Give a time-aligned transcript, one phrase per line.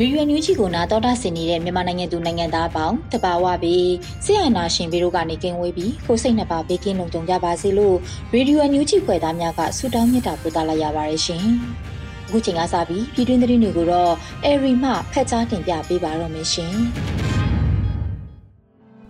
[0.00, 3.88] ရီရွယ်ညူးချီကိုနာတော်တာဆင်နေတဲ့မြန်မာနိုင်ငံသူနိုင်ငံသားပေါင်းတဘာဝပြီး
[4.24, 7.96] ဆရာနာရှင်ပြီးတို့ကနေကင်းဝေးပြီးကိုစိတ်နှစ်ပါးဘေးကင်းလုံခြုံကြပါစေလို့
[8.32, 11.44] ရေဒီယိုညူးချီဖွယ်သားများကဆုတောင်းမြတ်တာပို့သလာရပါတယ်ရှင်။
[12.26, 14.12] အခုချိန်ကစပြီးပြည်တွင်းသတင်းတွေကိုတော့
[14.44, 16.72] အေရီမှဖက်ကြားတင်ပြပေးပါတော့မယ်ရှင်။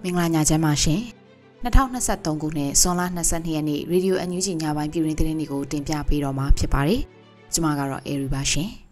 [0.03, 1.03] မင်္ဂလာညချမ်းပါရှင်။
[1.65, 7.01] 2023ခုနှစ်ဇွန်လ22ရက်နေ့ရေဒီယိုအန်ယူဂျီညပိုင်းပြည်တွင်းသတင်းတွေကိုတင်ပြပေးတော့မှာဖြစ်ပါတယ်။
[7.53, 8.71] ကျွန်မကတော့အေရီပါရှင်။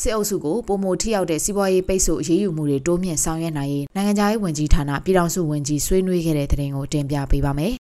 [0.00, 7.81] စစ်အုပ်စုကိုပုံမထိရောက်တဲ့စီးပွားရေးပိတ်ဆို့အရေးယူမှုတွေတိုးမြင့်ဆောင်ရွက်နိုင်ရေးနိုင်ငံခြားရေးဝန်ကြီးဌာနပြည်ထောင်စုဝန်ကြီးဆွေးနွေးခဲ့တဲ့သတင်းကိုတင်ပြပေးပါမယ်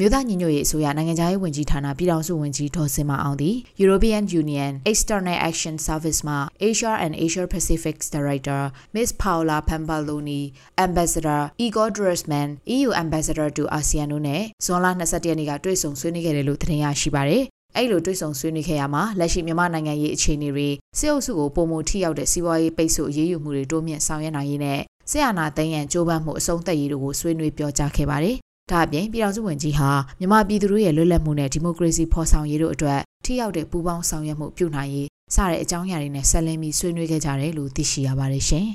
[0.00, 6.36] မြို့သားညီညွတ်ရေးအစိုးရနိုင်ငံခြားရေးဝန်ကြီးဌာနပြည်ထောင်စုဝန်ကြီးဒေါ်စင်မအောင်သည် European Union External Action Service မှ
[6.68, 8.62] Asia and Asia Pacific Director
[8.94, 10.42] Ms Paola Pampaloni
[10.86, 17.42] Ambassador Igor Dressman EU Ambassador to ASEAN တို့နဲ့ဇွန်လ22ရက်နေ့ကတွေ့ဆုံဆွေးနွေးခဲ့တယ်လို့သတင်းရရှိပါတယ်။
[17.76, 24.80] အဲ့လိုတွေ့ဆုံဆွေးနွေးခဲ့ရမှာလက်ရှိမြန်မာနိုင်ငံရေးအခြေအနေတွေစစ်အုပ်စုကိုပုံမှုထိရောက်တဲ့စီးပွားရေးပိတ်ဆို့အရေးယူမှုတွေတိုးမြင့်ဆောင်ရွက်နိုင်ရေးနဲ့
[25.10, 28.36] ဆရာနာသိန်းရန်ကြိုးပမ်းမှုအဆုံးသတ်ရေးတို့ကိုဆွေးနွေးပြောကြားခဲ့ပါတယ်
[28.72, 38.66] ဒါအပြင်ပြည်ထောင်စုဝန်ကြီးဟာမြန်မာပြည်သူတို့ရဲ့လွတ်လပ်မှုနဲ့ဒီမိုကရေစီဖော်ဆောင်ရေးတို့အတွက်ထိရောက်တဲ့ပူးပေါင်းဆောင်ရွက်မှုပြုနိုင်ရေးစတဲ့အကြောင်းအရာတွေနဲ့ဆက်လင်းပြီးဆွေးနွေးခဲ့ကြတယ်လို့သိရှိရပါတယ်ရှင်။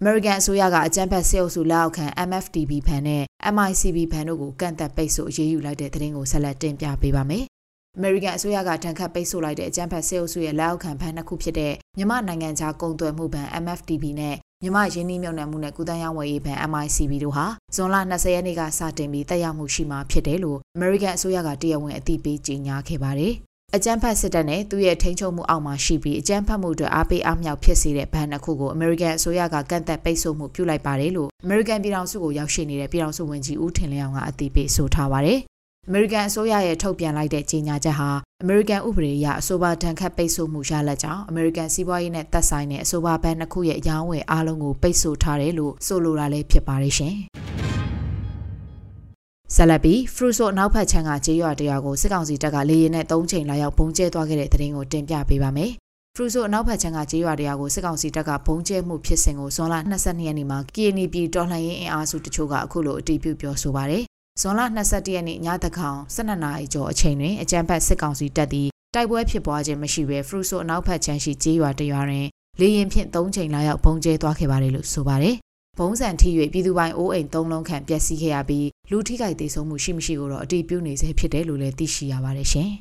[0.00, 3.22] American အစိုးရကအကြမ်းဖက်စစ်အုပ်စုလက်အောက်ခံ MFTB ဖန်နဲ့
[3.54, 7.44] MICB ဖန်တို့ကိုကန့်သက်ပိတ်ဆို့အရေးယူလိုက်တဲ့သတင်းကိုဆက်လက်တင်ပြပေးပါမယ်။
[7.98, 23.32] American အစိုးရကတန်ခတ်ပိတ်ဆို့လိုက်တဲ့အကြမ်းဖက်စစ်အုပ်စုရဲ့လက်အောက်ခံဖန်နှစ်ခုဖြစ်တဲ့မြန်မာနိုင်ငံခြားကုန်သွယ်မှုဘဏ် MFTB နဲ့ မြမရင်းနှီးမြှုပ်နှံမှုနဲ့ကုသရေးဝယ်ရေးဘဏ် MICB တို့ဟာဇွန်လ20ရက်နေ့ကစတင်ပြီးတက်ရောက်မှုရှိမှာဖြစ်တယ်လို့ American အစိုးရကတရားဝင်အသိပေးကြေညာခဲ့ပါတယ်။
[23.74, 35.38] အကြမ်းဖက်စစ်တပ်နဲ့သူ့ရဲ့ထိန်းချုပ်မှုအောက်မှာရှိပြီးအကြမ်းဖက်မှုတွေအားပေးအားမြောက်ဖြစ်စေတဲ့ဘဏ်တစ်ခုကို American အစိုးရကကန့်သက်ပိတ်ဆို့မှုပြုလိုက်ပါတယ်လို့ American ပြည်ထောင်စုကိုရောက်ရှိနေတဲ့ပြည်ထောင်စုဝန်ကြီးဦးထင်လျောင်ကအသိပေးဆိုထားပါတယ်။
[35.90, 38.10] American အစိုးရရဲ့ထုတ်ပြန်လိုက်တဲ့ကြေညာချက်ဟာ
[38.44, 47.14] American ဥပဒေအရအဆိုပါတန်ခတ်ပိတ်ဆို့မှုရလက်ကြောင့် American စီးပွားရေးနဲ့သက်ဆိုင်တဲ့အဆိုပါဘဏ်တစ်ခုရဲ့အယောင်းဝယ်အားလုံးကိုပိတ်ဆို့ထားတယ်လို့ဆိုလိုတာလည်းဖြစ်ပါတယ်ရှင်။
[49.54, 55.70] ဆလပီဖရူဆိုနောက်ဖက်ချမ်းကကြေးရွာတရွာကိုစစ်ကောင်စီတပ်ကလေရင်နဲ့၃ချိန်လာရောက်ပုံကျဲသွားခဲ့တဲ့တဲ့ရင်ကိုတင်ပြပေးပါမယ်။
[56.14, 64.04] ဖရူဆိုအနောက်ဘက်ချမ်းကကြေးရွာတရားကိုစစ်ကောင်စီတပ်ကဘုံကျဲမှုဖြစ်စဉ်ကိုဇွန်လ22ရက်နေ့မှာ KNP တော်လှန်ရေးအင်အားစုတချို့ကအခုလိုအတည်ပြုပြောဆိုပါရယ်
[64.40, 72.26] ဇွန်လ22ရက်နေ့ညတကောင်12နာရီကျော်အချိန်တွင်အကြမ်းဖက်စစ်ကောင်စီတပ်သည်တိုက်ပွဲဖြစ်ပွားခြင်းမရှိဘဲဖရူဆိုအနောက်ဘက်ခြမ်းရှိကျေးရွာတရွာတွင်
[72.60, 75.36] လေရင်ဖြင့်၃ချိန်လာရောက်ဘုံကျဲသွားခဲ့ပါတယ်လို့ဆိုပါတယ်။
[75.78, 82.70] ဘုံစံထိ၍ပြည်သူပိုင်အိုးအိမ်၃လုံးခန့်ပျက်စီးခဲ့ရပြီးလူထိခိုက်ဒေဆုံးမှုရှိမရှိကိုတော့အတည်ပြုနေစေဖြစ်တယ်လို့လည်းသိရှိရပါတယ်ရှင်။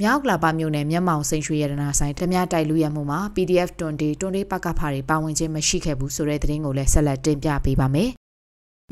[0.00, 8.10] မြောက်ကလာပါမြို့နယ်မျက်မှောင်စိန်ရွှေရတနာဆိုင်တမတိုက်လူရမှုမှာ PDF တွန်တေတွန်တေပကဖာတွေပါဝင်ခြင်းမရှိခဲ့ဘူးဆိုတဲ့သတင်းကိုလည်းဆက်လက်တင်ပြပေးပါမယ်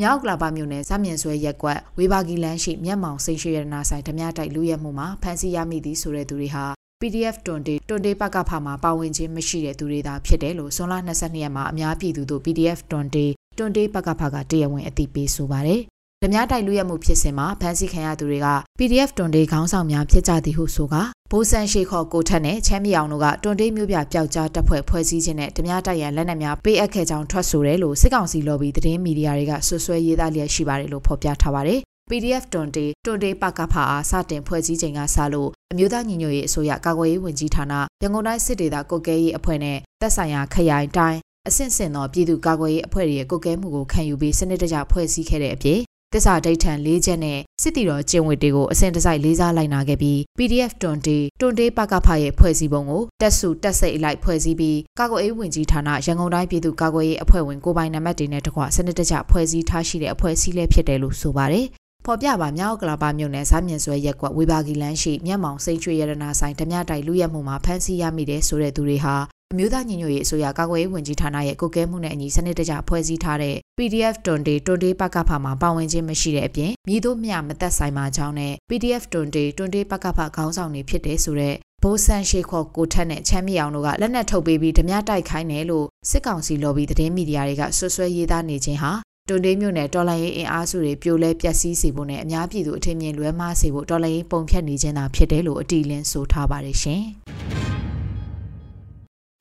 [0.01, 6.65] မြောက်ကလာပမြို့နယ်ဇမြင်ဆွဲရက်ကွက်ဝေဘာဂီလန်းရှိမျက်မှောင်စိတ်ရွှေရနာဆိုင်ဓမြတိုက်လူရဲမှုမှာဖမ်းဆီးရမိသည်ဆိုတဲ့သူတွေဟာ
[7.01, 13.27] PDF တွန်တေတွန်တေပကဖမှာပါဝင်ခြင်းမရှိတဲ့သူတွေသာဖြစ်တယ်လို့ဇွန်လ22ရက်မှာအများပြည်သူတို့ PDF တွန်တေ
[13.59, 15.81] တွန်တေပကဖကတရားဝင်အသိပေးဆိုပါတယ်
[16.25, 18.49] ဓမြတိုက်လူရဲမှုဖြစ်စဉ်မှာဖမ်းဆီးခံရသူတွေက
[18.79, 20.94] PDF တွန်တေခေါင်းဆောင်များဖြစ်ကြသည်ဟုဆိုက
[21.31, 31.81] ဘိုးဆန်ရှိခေါ်ကိုထက်နဲ့ချမ်းမြေအောင်တို့ကတွန်တေးမျိုးပြပျောက်ကြားတပ်ဖွဲ့ဖွဲ့စည်းခြင်းနဲ့ဓမြတိုက်ရန်လက်နက်များပေးအပ်ခဲ့ကြောင်းထွက်ဆိုတယ်လို့စစ်ကောင်စီ lobby သတင်းမီဒီယာတွေကဆွဆွဲရေးသားလျက်ရှိပါတယ်လို့ဖော်ပြထားပါတယ်
[32.11, 45.81] PDF တွန်တေတွန်တေပကဖာအားစတင်ဖွဲ့စည်းချိန်ကစလို့အမျိုးသားညီညွတ်ရေးအစိုးရကာကွယ်ရေးဝန်ကြီးဌာနရန်ကုန်တိုင်းစစ်ဒေသကုတ်ကဲရေးအဖွဲ့နဲ့သက်ဆိုင်ရာခရိုင်တိုင်းအဆင့်ဆင့်သောပြည်သူ့ကာကွယ်ရေးအဖွဲ့ရဲ့ကုတ်ကဲမှုကိုခံယူပြီးစနစ်တကျဖွဲ့စည်းခဲ့တဲ့အပြင်
[46.14, 61.67] တစ္ဆာဒိဋ္ဌံ၄ချက်နဲ့စစ်တီတော်ကျင့်ဝတ်တွေကိုအစဉ်တစိုက်လေးစားလိုက်နာခဲ့ပြီး PDF တွန်တေတွန်တေပကဖရဲ့ဖွဲ့စည်းပုံကိုတက်စုတက်စိတ်အလိုက်ဖွဲ့စည်းပြီးကာကွယ်ရေးဝန်ကြီးဌာနရန်ကုန်တိုင်းပြည်သူ့ကာကွယ်ရေးအဖွဲ့ဝင်ကိုပိုင်နံပါတ်တွေနဲ့တကွစနစ်တကျဖွဲ့စည်းထားရှိတဲ့အဖွဲ့အစည်းလေးဖြစ်တယ်လို့ဆိုပါတယ်
[62.06, 69.16] ဖော်ပြပါမြောက်ကလာပါမြို့နယ်စားမြင်ဆွဲရက်ကွက်ဝေဘာဂီလန်းရှိမျက်မှောင်စိတ်ချွေရတနာဆိုင်ဓမြတိုက်လူရက်မှုမှာဖမ်းဆီးရမိတဲ့ဆိုတဲ့သူတွေဟာ
[69.52, 88.93] အမျိုးသားညီညွတ်ရေးအစိုးရကာကွယ်ရေးဝန်ကြီးဌာနရဲ့ကုကဲမှုနဲ့အညီစနစ်တကျဖွဲ့စည်းထားတဲ့ PDF တွန်တေတွန်တေပကဖမှာပါဝင်ခြင်းမရှိတဲ့အပြင်မြည်တို့မြမသက်ဆိုင်မှာကြောင်းနဲ့ PDF တွန်တေတွန်တေပကဖခေါင်းဆောင်တွေဖြစ်တဲ့ဆိုတဲ့ဘိုးဆန်ရှိခေါ်ကိုထက်နဲ့ချမ်းမြေအောင်တို့ကလက်နက်ထုတ်ပေးပြီးဓမြတိုက်ခိုင်းတယ်လို့စစ်ကောင်စီလော်ဘီသတင်းမီဒီယာတွေကဆွဆွဲရေးသားနေခြင်းဟာ
[89.29, 97.03] တွန်တေးမြို့နယ်တော်လိုင်းရေးအင်အားစုတွေပြိုလဲပျက်စီးစေဖို့နဲ့အများပြည်သူအထင်မြင်လွဲမှားစေဖို့တော်လိုင်းရေးပုံဖြတ်နေခြင်းသာဖြစ်တယ်လို့အတီးလင်းဆိုထားပါတယ်ရှင်။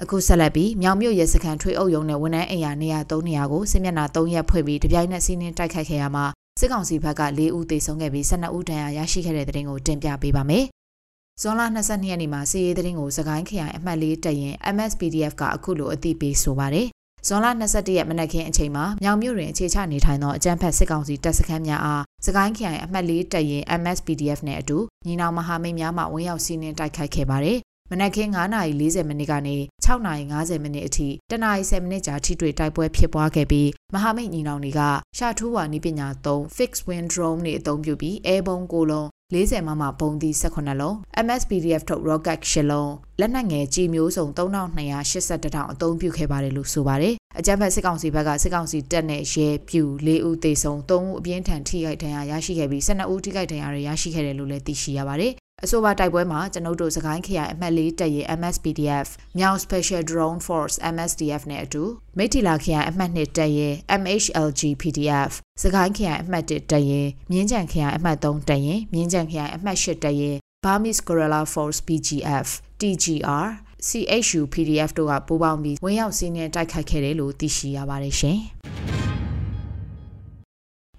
[0.01, 6.25] အခုဆက်လက်ပြီးမြောင်မြို့ရဲစခန်းထွေအုပ်ရုံနဲ့ဝန်ထမ်းအိမ်ယာနေရာ3နေရာကိုစစ်မျက်နှာ3ရက်ဖွဲ့ပြီးတပြိုင်နက်စီးနှင်းတိုက်ခိုက်ခဲ့ရမှာ
[6.59, 10.65] စစ်ကောင်စီဘက်က4ဦးသေဆုံးခဲ့ပြီး12ဦးဒဏ်ရာရရှိခဲ့တဲ့တဲ့တင်ကိုတင်ပြပေးပါမယ်။
[11.41, 16.89] ဇွန်လ22ရက်နေ့မှာစီရေးတဲ့တင်ကိုစကိုင်းခရိုင်အမှတ်၄တက်ရင် MSPDF ကအခုလိုအသိပေးဆိုပါတယ်။
[17.27, 27.59] ဇွန်လ22ရက်မနက်ခင်းအချိန်မှာမြောင်မြို့တွင်အခြေချနေထိုင်သောအကြမ်းဖက်စစ်ကောင်စီတပ်စခန်းများအားစကိုင်းခရိုင်အမှတ်၄တက်ရင် MSPDF နဲ့အတူညီနောင်မဟာမိတ်များမှဝင်ရောက်စီးနင်းတိုက်ခိုက်ခဲ့ပါတယ်
[27.91, 34.81] မနက်ခင်း9:40မိနစ်ကနေ6:50မိနစ်အထိတနာရီ10မိနစ်ကြာထိတွေ့တိုက်ပွဲဖြစ်ပွားခဲ့ပြီးမဟာမိတ်ညီနောင်တွေက
[35.17, 40.95] ရှာထူးဝါနီးပညာ3 fixed wing drone တွေအသုံးပြုပြီးအဲဘုံကိုလုံး 40မမဘုံသီး18လုံး
[41.25, 55.31] MSPDF ထုတ် rocket 10လုံးလက်နက်ငယ်ကြီးမျိုးစုံ3282တောင်အသုံးပြုခဲ့ပါတယ်လို့ဆိုပါတယ်အကြမ်းဖက်စစ်ကောင်စီဘက်ကစစ်ကောင်စီတပ်နဲ့ရဲပြူ၄ဦးသေဆုံး၃ဦးအပြင်းထန်ထိခိုက်ဒဏ်ရာရရှိခဲ့ပြီး12ဦးထိခိုက်ဒဏ်ရာတွေရရှိခဲ့တယ်လို့လည်းသိရှိရပါတယ်
[55.65, 61.83] အဆိုပါတိုက်ပွဲမှာကျွန်ုပ်တို့စကိုင်းခရိုင်အမှတ်၄တပ်ရင် MSPDF မြောင် Special Drone Force MSDF နဲ့အတူ
[62.17, 65.31] မိထီလာခရိုင်အမှတ်2တပ်ရင် MHLG PDF
[65.63, 72.47] စကိုင်းခရိုင်အမှတ်1တပ်ရင်မြင်းကြံခရိုင်အမှတ်3တပ်ရင်မြင်းကြံခရိုင်အမှတ်8တပ်ရင် Burmese Guerrilla Force BGF
[72.79, 73.47] TGR
[73.87, 78.39] CHU PDF တို့ကပူးပေါင်းပြီးဝင်ရောက်စီးနှင်းတိုက်ခိုက်ခဲ့တယ်လို့သိရှိရပါတယ်ရှင်။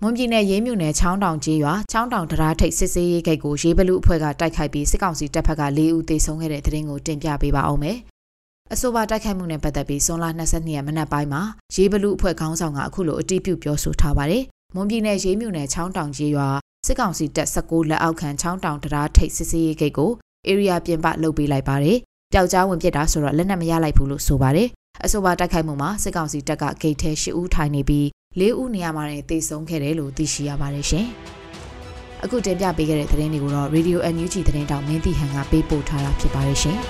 [0.04, 7.96] မွန်ပြည်နယ်ရေးမြို့နယ်ချောင်းတောင်ကျေးရွာချောင်းတောင်တရားထိပ်စစ်စေးရေးဂိတ်ကိုရေးဘလူအဖွဲ့ကတိုက်ခိုက်ပြီးစစ်ကောင်စီတပ်ဖက်က၄ဦးသေဆုံးခဲ့တဲ့တဲ့ရင်ကိုတင်ပြပေးပါအောင်မယ်။
[8.72, 11.42] အဆိုပါတိုက်ခိုက်မှုနဲ့ပတ်သက်ပြီးဇွန်လ22ရက်မနက်ပိုင်းမှာ
[11.74, 14.44] ရေးဘလူအဖွဲ့ခေါင်းဆောင်ကအခုလိုအတိပြုပြောဆိုထားပါတယ်။
[14.74, 16.48] မွန်ပြည်နယ်ရေးမြို့နယ်ချောင်းတောင်ကျေးရွာ
[16.86, 20.10] စစ်ကောင်စီတပ်16လက်အောက်ခံချောင်းတောင်တရားထိပ်စစ်စေးရေးဂိတ်ကို
[20.48, 21.98] area ပြင်ပလုပ်ပေးလိုက်ပါတယ်။
[22.32, 24.68] ပျောက်ကြားဝင်ပစ်တာဆိုတော့လက်နက်မရလိုက်ဘူးလို့ဆိုပါတယ်။
[25.04, 28.06] အဆိုပါတိုက်ခိုက်မှုမှာစစ်ကောင်စီတပ်ကဂိတ်ထဲ၈ဦးထိုင်နေပြီး
[28.40, 31.06] ၄ဦးနေရာမှာတေဆုံးခဲ့တယ်လို့သိရှိရပါတယ်ရှင်။
[32.24, 36.78] အခုတင်ပြပေးခဲ့တဲ့သတင်းတွေကိုတော့ Radio NUG သတင်းတောင်မင်းတီဟန်ကပေးပို့ထားတာဖြစ်ပါတယ်ရှင်။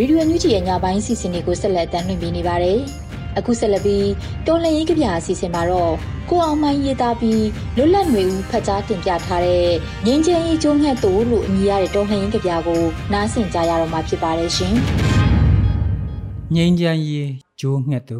[0.00, 2.80] ရေဒီယိုညူဂျီရဲ့ညပိုင်းစီစဉ်တွေကိုဆက်လက်တင်ပြနေပါတယ်။
[3.38, 4.08] အခုဆက်လက်ပြီး
[4.46, 5.94] တော်လှန်ရေးကြပြအစီအစဉ်မှာတော့
[6.30, 7.46] ကိုအောင်မိုင်းရေးသားပြီး
[7.76, 9.70] လွတ်လပ်နေဦးဖတ်ကြားတင်ပြထားတဲ့
[10.06, 12.82] ငင်းချင်းရေးကျုံးငှက်တူလို့အမည်ရတဲ့တော်လှန်ရေးကြပြကို
[13.12, 14.74] နားဆင်ကြရတော့မှာဖြစ်ပါတယ်ရှင်။
[16.54, 17.30] ငင်းချမ်းရေး
[17.60, 18.18] ကျိုးငှက်တူ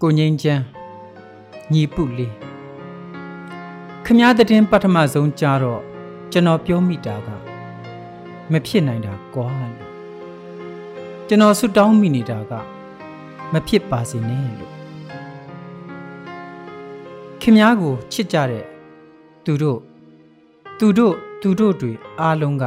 [0.00, 0.62] ကိုငင်းချမ်း
[1.72, 2.32] ညီပုလေး
[4.04, 5.80] ခမားတဲ့ပထမဆုံးကြားတော့
[6.32, 7.28] ကျွန်တော်ပြောမိတာက
[8.52, 9.91] မဖြစ်နိုင်တာကွာလို့
[11.32, 12.52] ကျွန်တော်ဆွတောင်းမိနေတာက
[13.52, 14.72] မဖြစ်ပါစေနဲ့လို့
[17.40, 18.64] ခင်များကိုချစ်ကြတဲ့
[19.44, 19.80] သူတို့
[20.78, 22.64] သူတို့သူတို့တွေအားလုံးက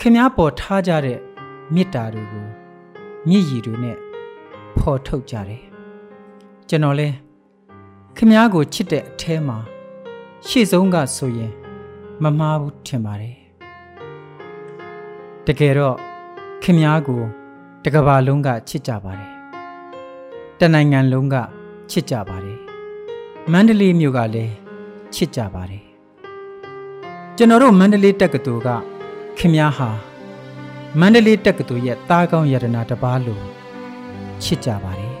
[0.00, 1.18] ခင်များပေါ်ထားကြတဲ့
[1.74, 2.46] မေတ္တာတွေကို
[3.28, 3.96] မြည်ရည်တွေနဲ့
[4.78, 5.64] ဖော်ထုတ်ကြတယ်
[6.68, 7.08] ကျွန်တော်လဲ
[8.16, 9.58] ခင်များကိုချစ်တဲ့အแทမှာ
[10.46, 11.52] ရှေ့ဆုံးကဆိုရင်
[12.22, 13.36] မမှားဘူးထင်ပါတယ်
[15.48, 16.15] တကယ်တော့
[16.62, 17.22] ခင်များကို
[17.84, 19.30] တကဘာလုံးကချစ်ကြပါတယ်
[20.60, 21.36] တနိုင်ငံလုံးက
[21.90, 22.58] ချစ်ကြပါတယ်
[23.52, 24.54] မန္တလေးမြို့ကလည်း
[25.14, 25.84] ချစ်ကြပါတယ်
[27.36, 28.68] ကျွန်တော်တို့မန္တလေးတက္ကသိုလ်က
[29.38, 29.88] ခင်များဟာ
[31.00, 33.44] မန္တလေးတက္ကသိုလ်ရဲ့တားကောင်းယတနာတပါးလို့
[34.42, 35.14] ချစ်ကြပါတယ်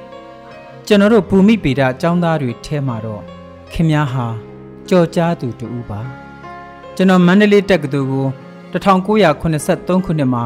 [0.86, 3.22] ကျွန်တော်တို့ဘူမိပေဒအကြောင်းသားတွေထဲမှာတော့
[3.72, 4.26] ခင်များဟာ
[4.88, 6.00] ကြော်ကြားသူတူပါ
[6.96, 8.26] ကျွန်တော်မန္တလေးတက္ကသိုလ်ကို
[8.72, 10.44] 1983ခုနှစ်မှာ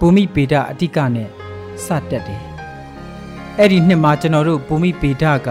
[0.00, 1.28] ဘူမိပေဒအတိကနဲ့
[1.84, 2.42] စတက်တယ်
[3.58, 5.48] အဲ့ဒီနှစ်မှာကျွန်တော်တို့ဘူမိပေဒက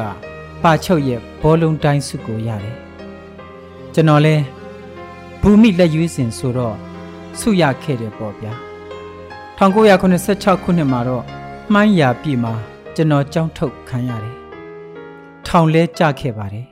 [0.64, 2.78] ပါချုပ်ရဲ့ဘောလုံးတိုင်းစုကိုရတယ်
[3.94, 4.36] ကျွန်တော်လဲ
[5.42, 6.76] ဘူမိလက်ရွေးစင်ဆိုတော့
[7.40, 8.54] ဆုရခဲ့တယ်ပေါ့ဗျာ
[9.60, 11.24] 1986ခုနှစ်မှာတော့
[11.74, 12.54] မှန်းရာပြည်မှာ
[12.96, 14.36] ကျွန်တော်ကြောင်းထုတ်ခံရတယ်
[15.46, 16.66] ထောင်လဲကြခဲ့ပါတယ်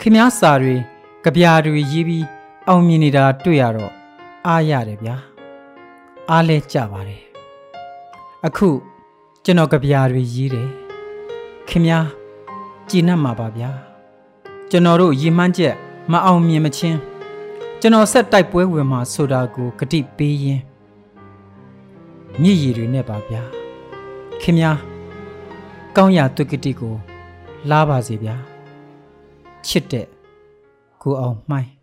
[0.00, 0.74] ခင်များစာတွေ
[1.24, 2.26] ကြပြာတွေရေးပြီး
[2.68, 3.92] အောင်မြင်နေတာတွေ့ရတော့
[4.46, 5.16] အားရတယ်ဗျာ
[6.30, 7.22] အားလဲကြပါတယ်
[8.46, 8.68] အခု
[9.44, 10.68] ကျွန်တော်ကြပြာတွေရေးတယ်
[11.68, 11.98] ခင်ဗျာ
[12.88, 13.70] ကြည်နပ်မှာပါဗျာ
[14.70, 15.74] ကျွန်တော်တို့ရည်မှန်းချက်
[16.12, 16.98] မအောင်မြင်မချင်း
[17.80, 20.62] ကျွန်တော်ဆက်တိုက်ပွဲဝင်မှာဆိုတာကိုဂတိပေးရင်း
[22.40, 23.42] မြည်ရည်တွေနဲ့ပါဗျာ
[24.40, 24.70] ခင်ဗျာ
[25.96, 26.94] ကောင်းရာတုကတိကို
[27.70, 28.36] လာပါစေဗျာ
[29.66, 30.06] ချစ်တဲ့
[31.02, 31.77] ကိုအောင်မှိုင်း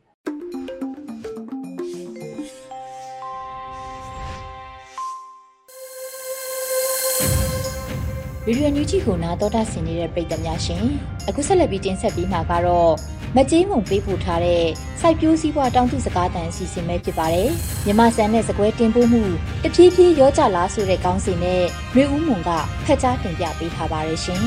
[8.48, 10.84] ဗီဒီယိုညူးချီကိုနာတော်တာဆင်နေတဲ့ပရိသတ်များရှင်
[11.28, 12.94] အခုဆက်လက်ပြီးတင်ဆက်ပေးမှာကတော့
[13.36, 14.64] မကြေးမုံပေးပို့ထားတဲ့
[15.02, 17.52] စိုက်ပျိုးစည်းပွားတောင်းသူစကားတန်အစီအစဉ်ပဲဖြစ်ပါတယ်
[17.86, 19.24] မြမဆန်နဲ့စကွဲတင်ပို့မှု
[19.64, 21.64] တဖြည်းဖြည်းရောကြလားဆိုတဲ့ကောင်းစီနဲ့
[21.96, 22.50] မျိုးဦးမုံက
[22.86, 24.44] ဖက်ကြားတင်ပြပေးထားပါတယ်ရှင်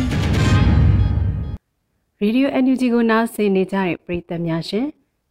[2.20, 4.86] ရေဒီယို NUG ကိုနားဆင်နေကြတဲ့ပရိသတ်များရှင်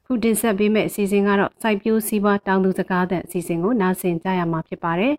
[0.06, 5.14] ခုတင်ဆက်ပေးမယ့်အစီအစဉ်ကတော့စိုက်ပျိုးစည်းပွားတောင်သူစကားသံအစီအစဉ်ကိုနားဆင်ကြရမှာဖြစ်ပါတယ်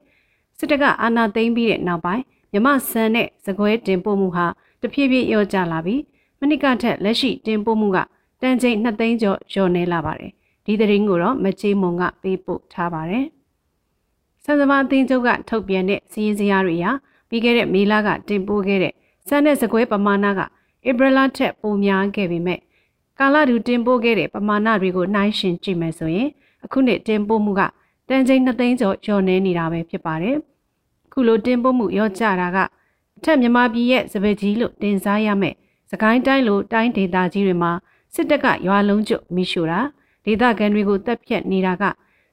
[0.59, 4.47] စစ်တပ်ကအာဏာသိမ်းပြီးတဲ့နောက်ပိုင်း မြမဆန်နဲ့စကွဲတင်ပို့မှုဟာ
[4.81, 6.03] တဖြည်းဖြည်းလျော့ကျလာပြီး
[6.41, 7.99] မနစ်ကထက်လက်ရှိတင်ပို့မှုက
[8.43, 10.33] တန်ချိန်2သိန်းကျော်လျော့နေလာပါတယ်
[10.65, 13.27] ဒီသတင်းကိုတော့မချေးမုံကပေးပို့ထားပါတယ်
[14.45, 16.91] စံစမအသင်းချုပ်ကထုတ်ပြန်တဲ့စီးရင်စရာတွေဟာ
[17.29, 18.93] ပြီးခဲ့တဲ့မေလကတင်ပို့ခဲ့တဲ့
[19.29, 20.41] ဆန်နဲ့စကွဲပမာဏက
[20.89, 22.61] ဧပြီလထက်ပိုများခဲ့ပေမဲ့
[23.19, 26.29] ကာလတူတင်ပို့ခဲ့တဲ့ပမာဏတွေကိုနှိုင်းယှဉ်ကြည့်မယ်ဆိုရင်
[26.65, 27.63] အခုနှစ်တင်ပို့မှုက
[28.09, 30.39] တန်ချိန်2သိန်းကျော်လျော့နေနေတာပဲဖြစ်ပါတယ်။
[31.19, 32.59] ခုလိုတင်ပို့မှုရော့ကျတာက
[33.19, 35.55] အထက်မြန်မာပြည်ရဲ့စပယ်ကြီးလို့တင်စားရမယ်။
[35.91, 37.73] စကိုင်းတိုင်းလိုတိုင်းဒေသကြီးတွေမှာ
[38.15, 39.81] စစ်တပ်ကရွာလုံးကျွတ်မိရှို့တာ
[40.25, 41.85] ဒေသခံတွေကိုတပ်ဖြတ်နေတာက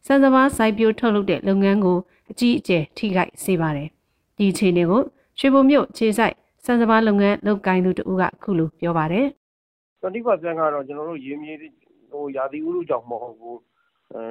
[0.05, 1.97] စံစဘာစိုက်ပျိုးထုတ်လုပ်တဲ့လုပ်ငန်းကို
[2.31, 3.87] အကြီးအကျယ်ထိခိုက်စေပါတယ်။
[4.37, 5.01] ဒီအခြေအနေကို
[5.39, 9.27] ရွှေဘုံမြို့ခြေဆိုင်စံစဘာလုပ်ငန်းလုပ်ကိုင်သူတဦးကအခုလိုပြောပါတယ်
[10.03, 11.53] 20%ကတော့ကျွန်တော်တို့ရင်းမြေ
[12.11, 13.59] ဟိုရာသီဥတုကြောင့်မဟုတ်ဘူး
[14.13, 14.23] အဲ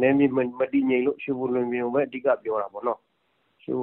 [0.00, 0.26] နေမြေ
[0.60, 3.09] မတည်ငြိမ်လို့ရွှေဘုံလွင်ပြင်ကိုပဲအဓိကပြောတာပေါ့နော်ရွှေဘုံ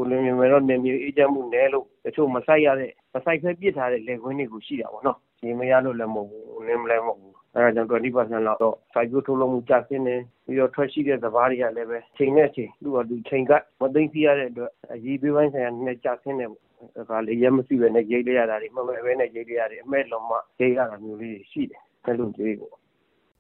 [0.10, 10.16] လွင်ပြင်မှာတော့နေမြေအေးချမ်းမှုနည်းလို့ တချို့မဆိုင်ရတဲ့မဆိုင်ဖက်ပြစ်ထားတဲ့လေခွင်းတွေကိုရှိတာပေါ့နော် ရေမရလို့လည်း မဟုတ်ဘူး နင်းမလည်းမဟုတ်ဘူး အဲဒါကြောင့်20%လောက်တော့ စိုက်ပျိုးထုတ်လုပ်မှု ကျဆင်းနေ
[10.46, 22.72] ပြီးတော့ ထွက်ရှိတဲ့သဘာဝတွေကလည်းပဲချိန်နဲ့ချိန် သူ့ဟာသူ ချိန်ကမသိသိရတဲ့အတွက် အရေးပေးပိုင်းဆိုင်ရာ နည်းကျဆင်းနေဒါကလေ ရက်မရှိပဲနဲ့ ရိတ်လိုက်ရတာတွေ မမဲ့ပဲနဲ့ ရိတ်လိုက်ရတယ်အမဲ့လုံးမရိတ်ရတာမျိုးလေးတွေ ရှိတယ် အဲလိုကြေးကို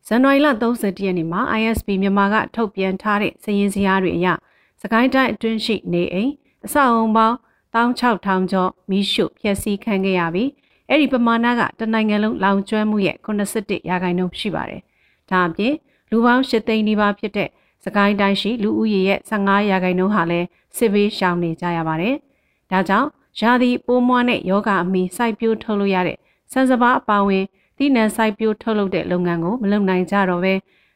[0.07, 4.27] ဇန်နဝါရီလ30ရက်နေ့မှာ ISP မြန်မာက ထုတ်ပြန်ထားတဲ့စည်ရင်းစရာတွေအရ
[4.81, 6.31] စကိုင်းတိုင်းအတွင်းရှိနေအိမ်
[6.65, 7.35] အဆောက်အုံပေါင်း
[7.73, 10.49] 16000ကျော်မီးရှို့ဖျက်ဆီးခံခဲ့ရပြီး
[10.89, 14.81] အဲ့ဒီပမာဏကတနိုင်ငံလုံးလောင်ကျွမ်းမှုရဲ့81ရာခိုင်နှုန်းရှိပါတယ်။
[15.29, 15.73] ဒါအပြင်
[16.11, 17.49] လူပေါင်း8သိန်းနီးပါးဖြစ်တဲ့
[17.85, 22.15] စကိုင်းတိုင်းရှိလူဦးရေရဲ့15ရာခိုင်နှုန်းဟာလည်းစစ်ဘေးရှောင်နေကြရပါတယ်။
[22.71, 23.07] ဒါကြောင့်
[23.39, 26.17] ရာသီပိုးမွှားနဲ့ယောဂအမီစိုက်ပျိုးထုတ်လို့ရတဲ့
[26.51, 27.43] စံစပါအပါဝင်
[27.77, 30.53] သီးနှံစိုက်ပျိုးထုတ်လုပ်တဲ့လုပ်ငန်းကိုမလုပ်နိုင်ကြတော့ဘဲ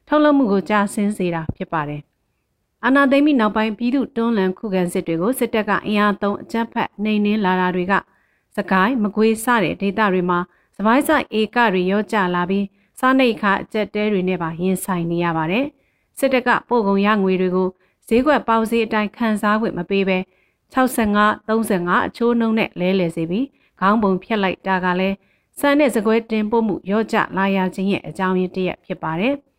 [0.08, 2.02] ထုတ်လုပ်မှုကိုကြာဆင်းစေတာဖြစ်ပါတယ်။
[2.86, 7.94] အာနာသိမ့်ပြီးနောက်ပိုင်းပြည်သူတွန်းလှန်ခုခံစစ်တွေကိုစစ်တပ်ကအင်အားသုံးအကြမ်းဖက်နှိမ်နင်းလာတာတွေက
[8.58, 10.40] စကိုင်းမကွေးစတဲ့ဒေသတွေမှာ
[10.78, 12.66] စပိုင်းဆိုင်ဧကတွေရောကျလာပြီး
[13.00, 15.66] စားနှိတ်ခါအကျက်တဲတွေနဲ့ပါရင်ဆိုင်နေရပါတယ်။
[16.20, 17.70] စစ်တပ်ကပို့ကုန်ရငွေတွေကို
[18.08, 20.18] ဈေးကွက်ပေါစည်းအတိုင်းခံစားခွင့်မပေးဘဲ
[20.74, 23.46] 65 35အချိုးနှုံးနဲ့လဲလှယ်စေပြီး
[23.80, 25.16] ခေါင်းပုံဖြတ်လိုက်တာကလည်း
[25.60, 29.36] ဆန်နဲ့စကွဲတင်ပို့မှုရော့ကျလာရခြင်းရဲ့အကြောင်းရင်းတစ်ရပ်ဖြစ်ပါတယ်။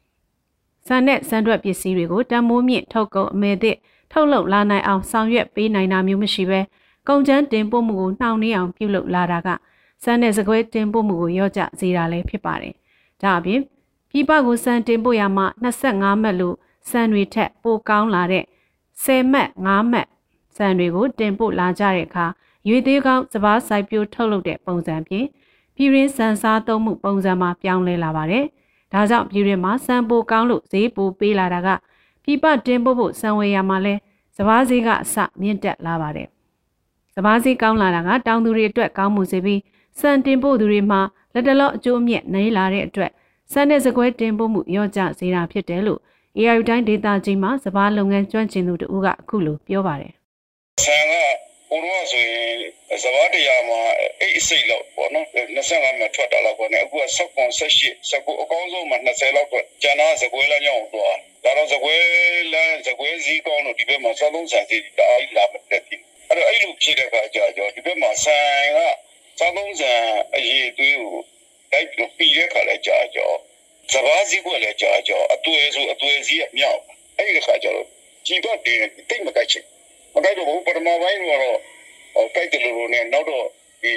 [0.86, 3.76] ဆန်နဲ့ဆန်တွက်ပစ္စည်းတွေကိုတန်မိုးမြင့်ထုတ်ကုန်အမဲသစ်
[4.12, 6.60] ထုတ်လုပ်လာနိုင်အောင်ဆောင်ရွက်ပေးနိုင်တာမျိုးမရှိဘဲ
[7.08, 9.48] ကုန်ကျန်းတင်ပို့မှုကိုနှောင့်နှေးအောင်ပြုလုပ်လာတာက
[10.04, 12.74] စံနဲ့စကွဲတင်ပို့မှုကိုရော့ကျစေတာလည်းဖြစ်ပါတယ်။
[13.22, 13.60] ဒါအပြင်
[14.10, 16.56] ပြည်ပကိုစံတင်ပို့ရမှ25မှတ်လို့
[16.90, 18.44] စံတွေထက်ပိုကောင်းလာတဲ့
[19.04, 20.06] 10မှတ်5မှတ်
[20.56, 22.26] စံတွေကိုတင်ပို့လာကြတဲ့အခါ
[22.68, 25.26] ရွေသေးကောင်းစပားဆိုင်ပြိုးထုတ်လုပ်တဲ့ပုံစံဖြင့်
[25.76, 28.44] ပြည်ရင်းစံစားသုံးမှုပုံစံမှာပြောင်းလဲလာပါတယ်။
[28.92, 31.68] ဒါကြောင့်ပြည်ရင်းမှာစံပိုကောင်းလို့ဈေးပိုပေးလာတာက
[32.22, 33.94] ပြည်ပတင်ပို့ဖို့စံဝေရမှာလဲ
[34.36, 36.28] စပားဈေးကအစမြင့်တက်လာပါတယ်။
[37.14, 39.60] စပားစည်းကောင်းလာတာကတောင်သူတွေအတွက်ကောင်းမှုစေပြီး
[40.00, 41.00] စံတင်ပို့သူတွေမှာ
[41.34, 43.10] လက်တလော့အကျိုးမြတ်နေလာတဲ့အတွက်
[43.52, 46.00] စံတဲ့စကွဲတင်ပို့မှုရော့ကျစေတာဖြစ်တယ်လို့
[46.38, 50.12] AI တိုင်းဒေတာကြီးမှာစပားလုပ်ငန်းကျွမ်းကျင်သူတို့ကအခုလိုပြောပါတယ်
[50.84, 51.51] ဆန်ကဟို
[51.84, 53.80] တော့ဆိုရင်စဘာတရားမှာ
[54.20, 55.26] အိတ်အစိတ်လောက်ပေါ့နော်
[55.56, 61.94] 25မှာထွက်တာလောက်ပေါ့နော်အခုက7 18 19အကောင်းဆုံးမှာ20လောက်ပေါ့ကျန်တာစကွဲလမ်းကြောင်းတော့ဒါတော့စကွဲ
[62.52, 68.78] လမ်းစကွဲစည်းကောင်းလို့ဒီဘက်မှာစသုံးဆန်စီတာအိလာမတက်ဘူးအဲ့တော့အဲ့လိုဖြစ်တဲ့အခါကျတော့ဒီဘက်မှာဆိုင်က
[69.38, 70.00] စားသုံးဆန်
[70.34, 71.14] အရေးသွေးကို
[71.72, 73.30] လိုက်ပြီးတဲ့ခါလဲကြာကြော
[73.92, 76.80] စဘာစီကလည်းကြာကြောအသွေးဆိုအသွေးစီအမြောက်
[77.16, 77.86] အဲ့ဒီခါကျတော့
[78.26, 78.78] ကြည်တော့တင်
[79.10, 79.64] တိတ်မကိုက်ချင်
[80.14, 81.58] မကိုက်တော့ဘူးပထမပိုင်းကတော့
[82.34, 83.46] ကိုက်တယ်လို့နဲ့နောက်တော့
[83.82, 83.92] ဒီ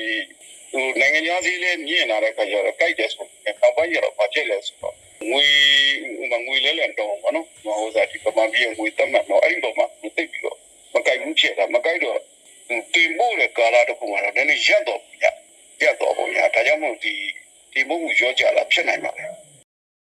[0.71, 4.95] ဟိုနိုင်ငံသားစီးလေးမြင်လာတဲ့ခါကျတော့ကိုက်တယ်ဆိုတော့နောက်ပိုင်းကျတော့ဘာဖြစ်လဲဆိုတော့
[5.31, 5.43] ငွေ
[6.17, 10.57] ဟိုမှာငွေလဲလဲတော့ဘောနော်ဟိုစားဒီပမာပြီးငွေတက်မှတ်တော့အဲ့ဒီတော့မှမသိပြီးတော့
[10.93, 12.19] မကိုက်ဘူးဖြစ်တာမကိုက်တော့
[12.93, 15.23] တင်ဖို့လေကာလာတော့ပုံမှာတော့နည်းနည်းရက်တော့ည
[15.81, 17.13] ရက်တော့ပုံရဒါကြောင့်မို့ဒီ
[17.73, 19.25] ဒီဘုံကိုရောကြလာဖြစ်နိုင်ပါလေ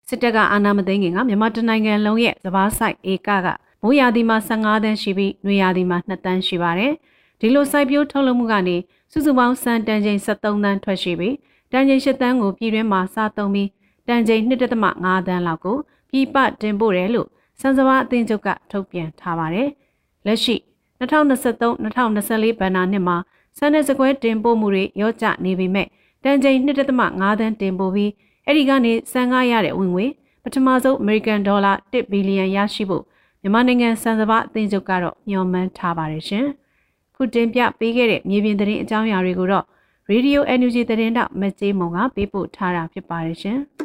[0.08, 3.48] စစ်တပ်ကအာဏာမသိမ်းခင်ကမြန်မာတနိုင်ငံလုံးရဲ့စဘာဆိုင်ဧကက
[3.82, 6.92] မိုးရာသီမှာ15တန်းရှိပြီးနွေရာသီမှာ2တန်းရှိပါတယ်။
[7.40, 8.76] ဒီလိုစိုက်ပျိုးထုတ်လုပ်မှုကနေ
[9.12, 11.34] စုစုပေါင်းစံတန်ချိန်73တန်းထွက်ရှိပြီး
[11.72, 13.68] တန်ချိန်8တန်းကိုပြည်တွင်းမှာစားသုံးပြီး
[14.08, 15.76] တန်ချိန်1.5တန်းလောက်ကို
[16.10, 17.28] ပြည်ပတင်ပို့တယ်လို့
[17.60, 19.68] စံစဘာအသင်းချုပ်ကထုတ်ပြန်ထားပါတယ်။
[20.26, 20.56] လက်ရှိ
[21.00, 23.16] 2023-2024ဘဏ္ဍာနှစ်မှာ
[23.58, 25.86] စံတဲ့စကွဲတင်ပို့မှုတွေရော့ကျနေပေမဲ့
[26.24, 28.10] တန်ချိန်1.5တန်းတင်ပို့ပြီး
[28.46, 30.06] အဲ့ဒီကနေစံကားရတဲ့ဝင်ငွေ
[30.42, 33.04] ပထမဆုံး American Dollar 1ဘီလီယံရရှိဖို့
[33.44, 36.46] မြန်မာနိုင်ငံစံစဘာအသင်းချုပ်ကတော့ညွှန်မှန်းထားပါတယ်ရှင်။
[37.16, 39.64] ခုတင်ပြပေးခဲ့တဲ့မြေပြင်သတင်းအကြောင်းအရာတွေကိုတော့
[40.12, 43.58] Radio NUG သတင်းတောက်မကြေးမုံကပေးပို့ထားတာဖြစ်ပါတယ်ရှင်။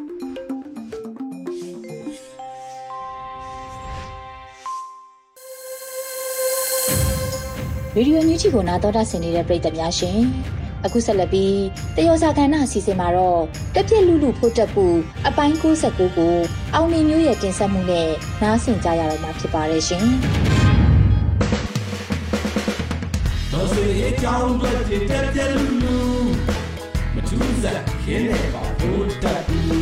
[7.96, 10.20] ရေဒီယိုညူချီကိုနားတော်တာဆင်နေတဲ့ပရိသတ်များရှင်
[10.86, 11.60] အခုဆက်လက်ပြီး
[11.96, 13.42] တယောဇာကဏ္ဍအစီအစဉ်မှာတော့
[13.76, 14.96] တက်ပြက်လူလူဖို့တက်ဖို့
[15.28, 16.36] အပိုင်း69ကို
[16.74, 18.10] အောင်နေမျိုးရဲ့တင်ဆက်မှုနဲ့
[18.42, 20.06] နားဆင်ကြရတော့မှာဖြစ်ပါတယ်ရှင်
[23.52, 24.72] တော်စေအကြောင်းတွေ
[25.10, 25.98] တက်ပြက်လူလူ
[27.16, 29.77] မထူးစားခင်းနေပါဖို့တက်ဘူး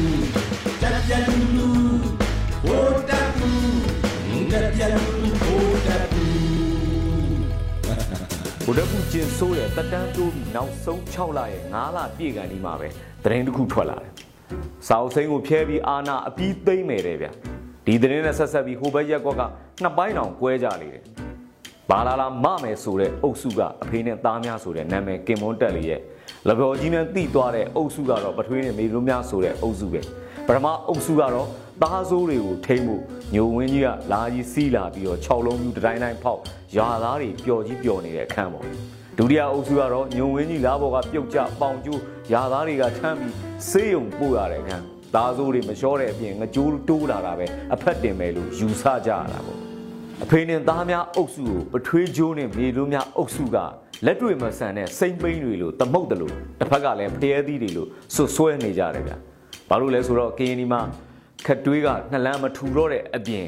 [8.67, 12.87] ဗုဒ္ဓဘုကျင်ဆိုးရဲ့တက်တန်းတိုးပြီးနောက်ဆုံး6လရဲ့9လပြည့်ကန်ဒီမှာပဲ
[13.23, 14.11] သတင်းတစ်ခုထွက်လာတယ်။
[14.87, 17.27] စာအုပ်စိမ်းကိုဖျဲပြီးအာနာအပြီးသိမ့်မယ်တဲ့ဗျ။
[17.85, 19.41] ဒီသတင်းနဲ့ဆက်ဆက်ပြီးဟိုဘက်ရက်ကွက်က
[19.81, 21.03] နှစ်ပိုင်းတောင်ကွဲကြလေတယ်။
[21.89, 26.01] ဘာလာလာမမယ်ဆိုတဲ့အုပ်စုကအဖေနဲ့သားများဆိုတဲ့နာမည်ကင်မွန်းတက်လေးရဲ့
[26.47, 30.01] လဘော်ကြီးနဲ့တိသွားတဲ့အုပ်စုကတော့ပထွေးနဲ့မေလိုများဆိုတဲ့အုပ်စုပဲ။
[30.47, 31.47] ပထမအုပ်စုကတော့
[31.83, 33.01] သားဆိုးတွေကိုထိမ့်ဖို့
[33.33, 36.41] ညိုဝင်းကြီးကလာကြီးစီးလာပြီးတော့6လုံးပြူတိုင်းတိုင်းဖောက်
[36.75, 38.65] ရွာသားတွေပျော်ကြီးပျော်နေတဲ့အခန်းပေါ့
[39.17, 42.01] ဒုတိယအုပ်စုကတော့ညုံဝင်းကြီးလားဘော်ကပြုတ်ကျပေါင်ကျိုး
[42.31, 43.33] ရွာသားတွေကထမ်းပြီး
[43.69, 44.83] ဆေးရုံပို့ရတဲ့အခန်း
[45.15, 49.59] သားဆိုးတွေမလျှောတဲ့အပြင်ငကြိုးတိုးလာတာပဲအဖက်တင်မယ်လို့ယူဆကြရတာပေါ့
[50.23, 53.57] အဖေနဲ့သားများအုပ်စုကိုပထွေးကျိုးနဲ့မြေလိုများအုပ်စုက
[54.05, 59.13] လက်တွေမဆန်တဲ့စိမ့်ပိန်းတွေလို့တမုတ်တယ်လို့တစ်ဖက်ကလည်းဖျဲသီးတွေလို့ဆွဆွဲနေကြတယ်ဗျ
[59.69, 60.81] ဘာလို့လဲဆိုတော့ကရင်ဒီမှာ
[61.45, 63.45] ခက်တွေးကနှလန်းမထူတော့တဲ့အပြင်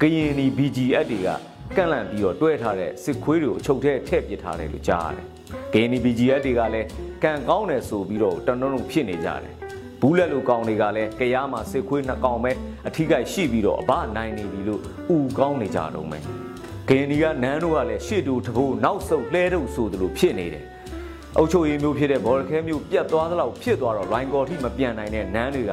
[0.00, 1.28] ကရင်ဒီ BGF တွေက
[1.76, 5.26] ကန့်လန့်ပြီးတော့တွဲထားတဲ့စစ်ခွေးတွေကိုအချုပ်ထဲထည့်ပစ်ထားတယ်လို့ကြားရတယ်။
[5.72, 6.86] KNY BGF တွေကလည်း
[7.24, 9.54] ကံကောင်းတယ်ဆိုပြီးတော့တန်းတုံးဖြစ်နေကြတယ်။
[10.00, 12.52] ဘူးလက်လူကောင်တွေကလည်းကြရားမှာစစ်ခွေးနှစ်ကောင်ပဲ
[12.88, 14.80] အထီးကရှိပြီးတော့အဘနိုင်နေပြီလို့
[15.14, 16.24] ဥကောင်းနေကြတော့မယ်။
[16.88, 20.64] KNY ကနန်းတို့ကလည်းရှေ့တူတဘိုးနောက်ဆုတ်လှဲတို့ဆိုသလိုဖြစ်နေတယ်။
[21.36, 25.72] အုတ်ချုပ်ရည်မျိုးဖြစ်တဲ့ဘော်လခဲမျိုးပြတ်သွားသလောက်ဖြစ်သွားတော့ line ကော်ထိမပြန်နိုင်တဲ့နန်းတွေက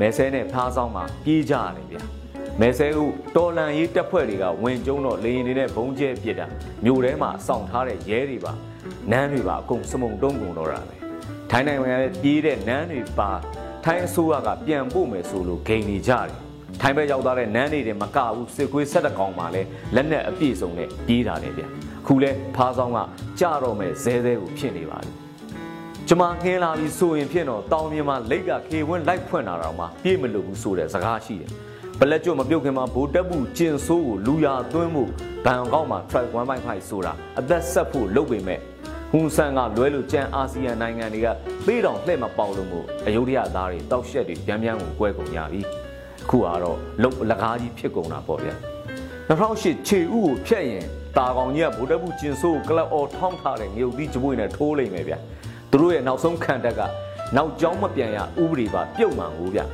[0.00, 2.02] မဲဆဲနဲ့ဖားဆောင်မှာပြေးကြရတယ်ဗျာ။
[2.60, 6.46] မဲဆဲဦးတော်လန်ရေးတက်ဖွဲ့တွေကဝင်ကျုံတော့လေရင်တွေနဲ့ဘုံကျဲပစ်တာ
[6.84, 8.52] မြို့ထဲမှာစောင့်ထားတဲ့ရဲတွေပါ
[9.10, 10.96] နန်းတွေပါအကုန်စမုံတုံးကုန်တော့တာပဲ
[11.50, 13.30] ထိုင်းနိုင်ငံရဲ့ပြေးတဲ့နန်းတွေပါ
[13.84, 16.30] ထိုင်းအစိုးရကပြန်ပို့မယ်ဆိုလို့ဂိန်နေကြတယ်
[16.80, 21.62] ထိုင်းဘက်ရောက်သွားတဲ့နန်းတွေမကဘူးစစ်ကွေးဆက်တကောင်မှလည်းလက်နက်အပြည့်စုံနဲ့ပြေးတာလေဗျ
[22.06, 22.98] ခုလဲဖားဆောင်က
[23.40, 25.10] ကြတော့မဲ့ဇဲဇဲကိုဖြစ်နေပါပြီ
[26.10, 31.50] ကျမငင်းလာပြီးဆိုရင်ဖြစ်တော့တောင်မြင်မှာလိတ်ကခေဝင်းလိုက်ဖွင့်လာတော့မှပြေးမလို့ဘူးဆိုတဲ့စကားရှိတယ်
[31.98, 35.04] ပလက်ကျွတ်မပြုတ်ခင်မှာဘိုးတက်ဘူးကျင်ဆိုးကိုလူရသွင်းမှု
[35.44, 36.26] ဘန်ကောက်မှာ track
[36.58, 38.60] 1.5ဆိုတာအသက်ဆက်ဖို့လုပ်ပေမဲ့
[39.12, 41.28] ဟွန်ဆန်ကလွဲလို့ကျန်အာဆီယံနိုင်ငံတွေက
[41.66, 45.60] သေးတောင်လှည့်မပေါက်လို့မို့အယုဒ္ဓယသားတွေတောက်ရှက်တွေပြန်ပြန်ကိုကွဲကုန်ကြပြီ
[46.24, 48.54] အခုကတော့လုတ်လကားကြီးဖြစ်ကုန်တာပေါ့ဗျာ
[49.28, 50.84] 2008ခြေဥကိုဖျက်ရင်
[51.16, 55.18] တာကောင်ကြီးကဗိုလ်တပ်ဘူးကျင်ဆိုးကိုကလပ်အော်ထောင်းထားတဲ့ငရုတ်သီးကြပွေနဲ့ထိုးလိုက်မယ်ဗျာ
[55.70, 56.80] သူတို့ရဲ့နောက်ဆုံးခံတက်က
[57.36, 59.64] နောက်ကျောင်းမပြန်ရဥပဒေပါပြုတ်မှန်ကိုဗျာ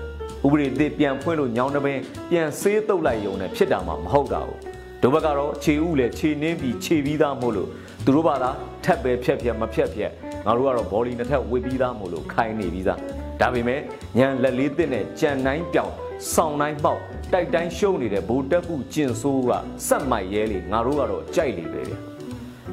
[0.45, 1.99] ဥပဒေသစ်ပြန်ဖွင့်လို့ညောင်းတပင်
[2.31, 4.59] ပြန်ဆေးတုပ်လိုက်ရုံနဲ့ဖြစ်တာမှမဟုတ်တာဘူး
[5.03, 7.69] တို့ဘက်ကတော့ခြေဥလည်းခြေနှင်းပြီးခြေပြီးသားမို့လို့
[8.05, 8.51] သူတို့ဘာသာ
[8.85, 10.11] ထက်ပဲဖြက်ဖြက်မဖြက်ဖြက်
[10.47, 12.99] ငါတို့ကတော့ဘောလီနှစ်ထက်ဝစ်ပြီးသားမို့လို့ခိုင်းနေပြီးသား
[13.41, 13.81] ဒါပေမဲ့
[14.19, 15.93] ညံလက်လေးတစ်နဲ့ကြံတိုင်းပြောင်
[16.35, 17.01] ဆောင်းတိုင်းပေါက်
[17.33, 19.51] တိုက်တိုင်းရှုံးနေတဲ့ဘိုးတက်ကူကျင်ဆိုးက
[19.87, 22.14] စက်မိုက်ရဲလေငါတို့ကတော့ကြိုက်လေပဲဗျ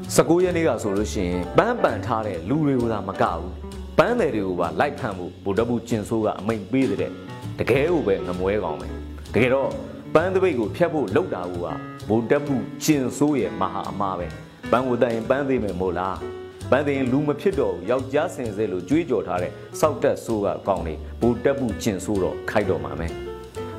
[0.09, 3.49] 19ရက်နေ့ကဆိုလို့ရှိရင်ပန်းပန်ထားတဲ့လူတွေကိုသာမကဘူး
[3.97, 7.11] ပန်းတယ်တွေကိုပါလိုက်ဖမ်းဖို့ဗိုလ်တပ်ဘူးကျင်ဆိုးကအမိန်ပေးတဲ့
[7.59, 8.87] တကယ်ကိုပဲငမွဲကောင်းပဲ
[9.33, 9.69] တကယ်တော့
[10.15, 11.45] ပန်းတပိတ်ကိုဖျက်ဖို့လှုပ်တာက
[12.09, 14.27] ဗိုလ်တပ်ဘူးကျင်ဆိုးရဲ့မဟာအမားပဲ
[14.71, 16.17] ပန်းကိုတိုင်ပန်းသေးမယ်မို့လား
[16.71, 23.13] ပန်းသိရင်လူမဖြစ်တော့ဘူးယောက်ျားစင်စဲလို့ကြွေးကြော်ထားတဲ့စောက်တက်ဆိုးကအကောင်လေးဘူတက်ဘူးကျင်ဆိုးတော့ခိုက်တော့မှာမယ်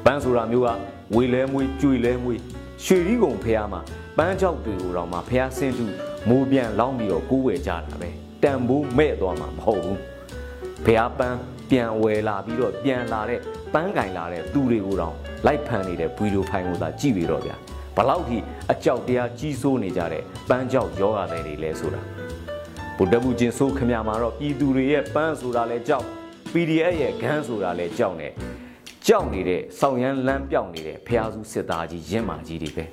[0.04, 0.68] ပန်းဆိုတာမျိုးက
[1.14, 2.40] ဝေလဲမွေးကြွေလဲမွေး
[2.84, 3.80] ရွှေရီကုံဖះမှာ
[4.18, 5.86] ပန်းချောက်တွေကိုတော့မှဖះဆင်းသူ
[6.28, 8.10] မိုးပြန်လောင်းပြီးတော့ကိုးဝယ်ကြတာပဲ
[8.42, 10.00] တန်ဖိုးမဲ့သွားမှာမဟုတ်ဘူး
[10.84, 11.38] ဖះပန်း
[11.70, 13.40] ပြန်ဝယ်လာပြီးတော့ပြန်လာတဲ့
[13.74, 15.14] ပန်းကင်လာတဲ့သူတွေကိုတောင်
[15.46, 17.56] လိုက်ဖမ်းနေတဲ့ဗီဒီယိုဖိုင်ကိုသာကြည့်ပြီးတော့ဗျာ
[17.96, 18.38] ဘလောက်ထိ
[18.72, 22.02] အကြောက်တရားကြီးစိုးနေကြတဲ့ပန်းကြောက်ယောဂတဲ့တွေလဲဆိုတာ
[22.96, 26.06] ဗုဒ္ဓဘုချင်းဆိုးခမမှာတော့ပြည်သူတွေရဲ့ပန်းဆိုတာလဲကြောက်
[26.52, 28.28] PDF ရဲ့ဂန်းဆိုတာလဲကြောက်နေ
[29.06, 32.84] ကြောက်နေတဲ့ဆောင်းရမ်းလမ်းပြောင်းနေတဲ့ဖះစုစစ်သားကြီးရင့်မာကြီးတွေပဲ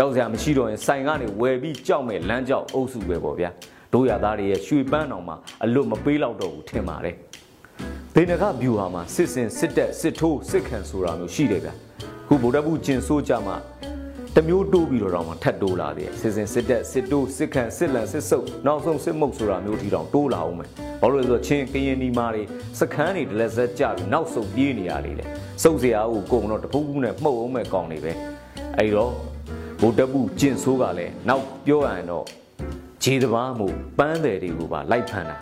[0.00, 3.50] ကြောက်စရာမရှိတော့ရင်ဆိုင်ကနေဝယ်ပြီးကြောက်မဲ့လမ်းကြောက်အုပ်စုပဲပေါ့ဗျာ
[3.92, 7.14] တို့ရသားတွေရဲ့ရွှေပန်းတော်မှာအလွတ်မပေးတော့တော့ဘူးထင်ပါတယ်
[8.14, 11.70] ဒေနကဗျူဟာမှာစစ်စင်စစ်တက်စစ်ထိုးစစ်ခံဆိုတာမျိုးရှိတယ်ဗျ
[12.26, 13.56] ခုဗုဒ္ဓဘုကျင်ဆိုးကြမှာ
[14.36, 20.68] တမျိုးတိုးပြီးတော့မှထပ်တိုးလာတယ်စစ်စင်စစ်တက်စစ်တိုးစစ်ခံစစ်လန်စစ်ဆုပ်နောက်ဆုံးစစ်မုတ်ဆိုတာမျိုးဒီတောင်တိုးလာအောင်မယ်
[21.00, 22.42] ဘာလို့လဲဆိုတော့ချင်းကရင်ဒီမာတွေ
[22.80, 25.24] စခန်းတွေဒလက်ဆက်ကြပြီးနောက်ဆုံးပြေးနေရတယ်လေ
[25.62, 28.12] စုပ်စရာကိုကုန်တော့တပူးပူးနဲ့မှုတ်အောင်မဲ့ကောင်းနေပဲ
[28.76, 29.12] အဲ့တော့
[29.82, 32.24] ဗုဒ္ဓဘုကျင်ဆိုးကလည်းနောက်ပြောရရင်တော့
[33.02, 35.36] ခြေတဘာမှုပန်းတယ်တွေကိုပါလိုက်ဖမ်းတာ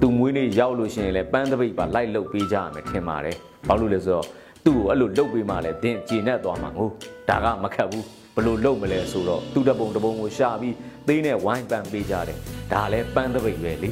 [0.00, 3.36] သူမွေးနေ့ရောက်လို့ရှိရင်လည်းပန်းတပိတ်ပါလိုက်လုတ်ပေးကြရမယ်ထင်ပါတယ်
[3.68, 4.26] ဘာလို့လဲဆိုတော့
[4.64, 6.88] သူ့ကိုအဲ့လိုလုတ်ပေးမှလည်းတင်းကျင်နဲ့သွားမှာငို
[7.28, 10.74] ဒါကမခတ်ဘူးဘလို့လုတ်မလဲဆိုတော့သူ့တပုံတပုံကိုရှာပြီး
[11.08, 12.38] သေးနဲ့ဝိုင်းပန်းပေးကြတယ်
[12.72, 13.90] ဒါလည်းပန်းတပိတ်ပဲလေ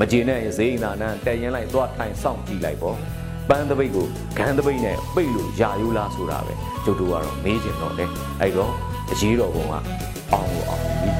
[0.00, 3.19] မကျင်တဲ့ဈေးနာနန်းတက်ရင်လိုက်သွားထိုင်စောင့်ကြည့်လိုက်ပေါ့
[3.50, 4.06] ပန်းတပိတ်ကို
[4.38, 8.10] ဂန်းတပိတ်နဲ့ပိတ်လို့ယာယူလားဆိုတာပဲကျုပ်တို့ကတော့မေးချင်တော့တယ်
[8.40, 8.72] အဲ့တော့
[9.10, 9.74] အရေးတော်ပုံက
[10.32, 11.10] အောင်လို့အောင်ပြီ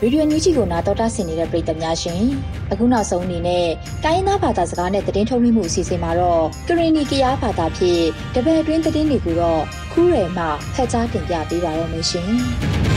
[0.00, 2.22] ရေဒီယိုညူးချီကိုနာတော်တာဆင်နေတဲ့ပရိသတ်များရှင်
[2.72, 3.66] အခုနောက်ဆုံးအနေနဲ့
[4.04, 12.93] တိုင်းရင်းသားဘာသာစကားနဲ့သတင်းထုတ်လွှင့်မှုအစီအစဉ်မှာတော့ကရင်နီကရားဘာသာဖြင့်တပည့်အတွင်းသတင်းတွေကိုတော့ခူးရယ်မှဖတ်ကြားတင်ပြပေးပါရမရှင်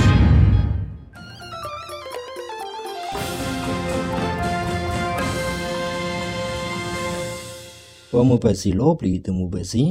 [8.18, 9.84] ဝမပစီလောပလီတမှုပစီ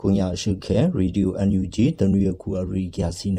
[0.00, 3.38] ကုညာရှုခဲရေဒီယိုအန်ယူဂျီတနွေခုအရီကျစီန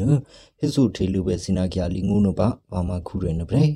[0.58, 3.66] ဟိစုထေလူပဲစနာကျလီငုံနပါဘာမခုရနပရေ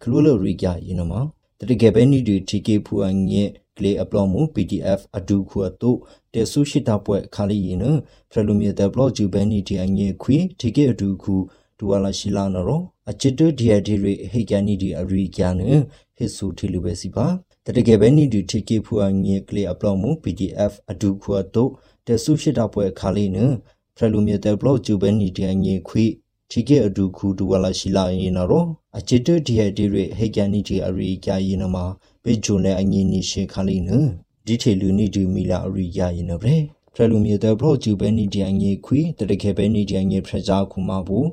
[0.00, 1.12] ခလူလရီကျယနမ
[1.58, 5.90] တတကယ်ပဲနီဒီတီကေဖူအန်ရဲ့ကလေအပလောမှု PDF အဒူခုအတု
[6.32, 7.84] တေဆုရှိတာပွဲခါလီယန
[8.30, 11.34] ဖရလူမီဒဘလော့ဂျူဘဲနီတီအန်ရဲ့ခွေတီကေအဒူခု
[11.78, 15.60] ဒူဝလာရှိလာနော်အချစ်တဒီယဒီရီဟေကန်နီဒီအရီကျန
[16.16, 17.26] ဟိစုထေလူပဲစီပါ
[17.66, 21.64] တတကယ်ပဲနီဒီတီကေဖူအန်ရဲ့ကလေအပလောမှု PDF အဒူခုအတု
[22.06, 23.38] တဆုရှိတာပွဲခါလေးန
[23.96, 26.04] ဖရလူမြေတဲဘလော့ဂျူဘဲနီဒီအငေခွေ
[26.50, 28.68] ချီကေအဒူခုဒူဝလာရှိလာရင်နော်
[28.98, 31.84] အချစ်တဒီဟဒီရဟေကန်နီဒီအရီကြာရင်နမှာ
[32.22, 33.90] ပေဂျွန်နဲ့အငေနီရှေခါလေးန
[34.46, 36.54] ဒီထေလူနီဒီမီလာအရီကြာရင်နော်ဗျ
[36.94, 41.28] ဖရလူမြေတဲဘလော့ဂျူဘဲနီဒီအငေခွေတတကေဘဲနီဒီအငေဖရဇာခုမဘူး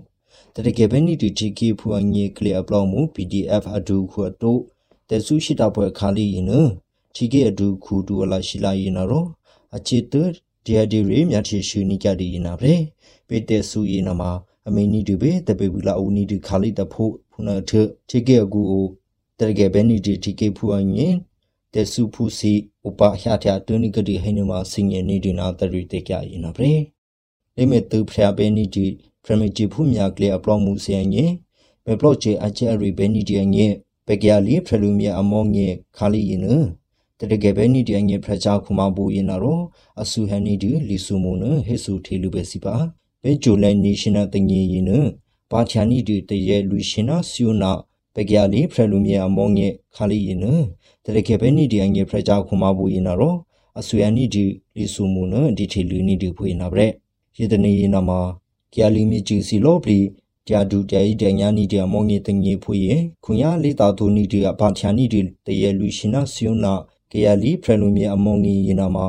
[0.55, 4.43] တတကေဘဲနီဒီချီကေဖူအငေကလီအပလော့မှု PDF အဒူခုတော့တ
[5.25, 6.51] ဆုရှိတာပွဲခါလေးရင်န
[7.15, 9.27] ချီကေအဒူခုဒူဝလာရှိလာရင်နော်
[9.75, 10.13] အချစ်တ
[10.65, 12.75] ဒီယဒီရီမြတ်ချီရှူနီကြဒီနာဗရေ
[13.27, 14.31] ပေတေဆူယနာမှာ
[14.67, 17.71] အမေနီဒီဘေတပေဘူးလာဦးနီဒီခါလိတဖို့ဖုနာထ
[18.09, 18.87] ချေကေအကူအို
[19.39, 21.15] တရကေဘဲနီဒီတီကေဖူအငင်
[21.73, 22.53] တေဆူဖူစီ
[22.87, 26.75] ဥပဟျာထျာတွနိကဒီဟိနမစင်ယနီဒီနာတရီတေကြယနာဗရေ
[27.55, 28.85] လေမေတူဖျာဘဲနီဒီ
[29.23, 31.31] ဖရမီဂျီဖူမြာကလေအပလော့မှုစီယငင်
[31.85, 33.73] ဘေပလော့ချေအချေရီဘဲနီဒီအငင်
[34.07, 36.45] ပေကရလီဖရလူမြာအမောငင်ခါလိယန
[37.19, 39.59] တတကယ်ပဲနီဒီအငယ်ဖရချာခုမဘူရင်နာရော
[40.01, 42.75] အဆူဟန်နီဒီလီဆူမုန်ဟေဆူထေလူပဲစီပါ
[43.23, 44.91] ဘေဂျိုလဲနေရှင်နာတငေရင်န
[45.51, 47.71] ပါချာနီဒီတရဲလူရှင်နာစီယနာ
[48.13, 50.45] ပကရလီဖရလူမြေအမောငယ်ခါလီရင်န
[51.03, 53.35] တတကယ်ပဲနီဒီအငယ်ဖရချာခုမဘူရင်နာရော
[53.79, 56.93] အဆူဟန်နီဒီလီဆူမုန်ဒီထေလူနီဒီဖွေနာဗရက်
[57.37, 58.19] ယေတနေရင်နာမှာ
[58.73, 59.99] ကရလီမြေကြီးစီလောပလီ
[60.47, 62.89] ကြာဒူတဲဤတညာနီဒီအမောငယ်တငေဖွေရ
[63.23, 66.73] ခွန်ရလေးတာသူနီဒီအပါချာနီဒီတရဲလူရှင်နာစီယနာ
[67.11, 69.07] ကရလီဖရလူမြေအမောင်ကြီးရင်နာမှာ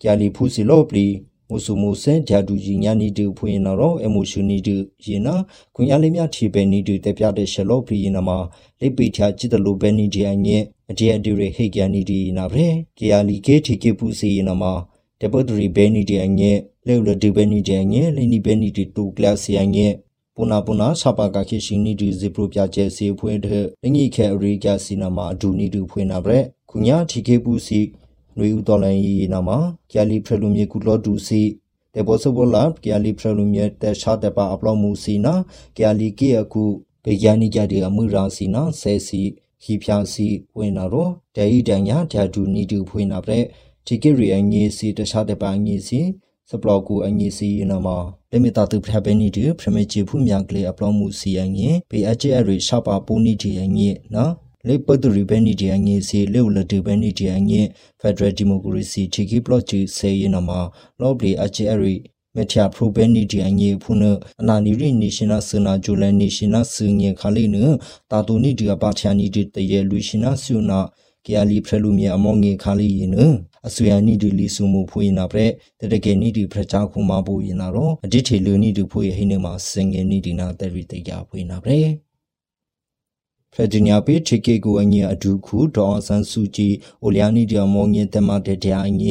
[0.00, 1.06] ကရလီဖူစီလော့ပလီ
[1.48, 4.74] မုဆုမုစဲဂျာဒူကြီးညာနီတူဖွင့်နာတော့အမိုရှူနီတူ
[5.06, 5.34] ရင်နာ
[5.74, 8.38] ခွန်ရလေးမြထီပဲနီတူတက်ပြတဲ့ရှလော့ပလီရင်နာမှာ
[8.80, 12.68] လိပိချာจิตလိုပဲနီဒီအငဲ့အဒီအဒီရဟေကန်နီဒီနာဗရေ
[12.98, 14.72] ကရလီကေထီကေပူစီရင်နာမှာ
[15.20, 19.92] တပတ်ဒရီပဲနီဒီအငဲ့လေလဒီပဲနီဒီအငဲ့လိနီပဲနီဒီတူကလစီအငဲ့
[20.36, 27.80] ပူနာပူနာဆပါကခေရှိနီဒီဇီပရိုပြကျဲစီဖွင့်တဲ့လငိခဲအရိကစီနာမှာအဒူနီတူဖွင့်နာဗရက်ခုညာထီကေပူစီ
[28.36, 29.58] နွေဦးတော်လိုင်းရီနာမှာ
[29.92, 31.42] ကျလီဖရလူမြေကူလော့တူစီ
[31.94, 35.34] တေဘောဆဘောလာကျလီဖရလူမြေတက်ရှာတပါအပလောမှုစီနာ
[35.78, 36.64] ကျလီကေအခု
[37.04, 39.22] ဘေယာနီကြတဲ့အမှုရာစီနာဆဲစီ
[39.62, 43.44] ခီဖြာစီဝင်နာတော့ဒေဤတန်ညာဓာတူနီတူဖွင့်နာတဲ့
[43.86, 46.00] တီကေရီအငေးစီတခြားတပါအငေးစီ
[46.52, 47.96] စပလောက်ကူအငေးစီနာမှာ
[48.30, 54.32] လေမီတာတူဖရဘဲနီတူဖရမေချီဖူမြကလေအပလောမှုစီအငေးဘေအချေအရီရှာပါပူနီတီအငေးနော်
[54.68, 57.66] လေပတ်တူရီဘဲနီဒီအငေးစီလေဝလတူဘဲနီဒီအငေး
[58.00, 60.60] ဖက်ဒရယ်ဒီမိုကရေစီချီကီဘလော့ချီဆေးရနမှာ
[61.00, 61.94] လော့ဘလီအချေအရီ
[62.36, 64.02] မထယာပရိုဘဲနီဒီအငေဖုန
[64.40, 67.56] အနာနီရီနေရှင်နာစနာဂျိုလန်နေရှင်နာစငေခါလေးန
[68.10, 70.80] တာတိုနီဒီအပါချာနီဒီတရေလူရှင်နာဆူနာ
[71.24, 73.12] ကီယာလီဖရလူမြေအမောငေခါလေးရင်
[73.66, 81.92] အဆွေအနီဒီလီဆူမှုဖွေးနာပရက်တတကေနီဒီဖရချာခုမဘူရင်နာတော့အဒိထေလူနီဒီဖွေးဟိနေမှာစငေနီဒီနာတရီတေကြဖွေးနာပရက်
[83.52, 86.68] ဖရဂျီနီယာပေချေကေကိုအငြအဒူခုဒေါ်ဆန်ဆူဂျီ
[87.02, 89.06] အိုလျာနီဒီမောငေတမတဲ့တဲ့အငြ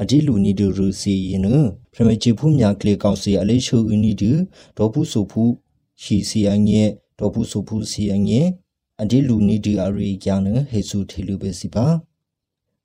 [0.00, 1.42] အဒီလူနီဒီရူစီရင်
[1.92, 4.32] ဖရမချီဖူးမြကလေကောင်စီအလေးရှုအနီဒီ
[4.76, 5.42] ဒေါ်ဖူဆူဖူ
[6.02, 6.74] ရှိစီအငြ
[7.18, 8.34] ဒေါ်ဖူဆူဖူစီအငြ
[9.02, 11.86] အဒီလူနီဒီအရီကျန်ဟေဆူထေလူပဲစီပါ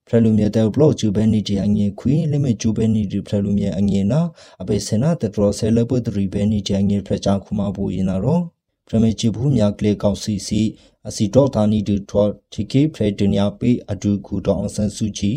[0.07, 4.21] ဖရလူမြတဲ့ဘလော့ကျူဘဲနီဒီအငြခွေလိမကျူဘဲနီဒီဖရလူမြအငြနာ
[4.61, 8.41] အပေစနာတထရဆဲလဘဒရီဘဲနီဒီအငြဖရချာခုမဘူရင်နာရော
[8.87, 10.61] ဖရမေချီဘူးမြကလေကောင်စီစီ
[11.07, 15.31] အစီတော့တာနီဒီထော်တီကေဖရဒနီယာပေအဒူကူတော့အောင်ဆန်စုချီ